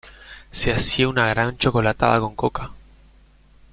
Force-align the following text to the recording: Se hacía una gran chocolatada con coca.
Se 0.49 0.71
hacía 0.73 1.07
una 1.07 1.27
gran 1.27 1.59
chocolatada 1.59 2.19
con 2.19 2.33
coca. 2.35 2.71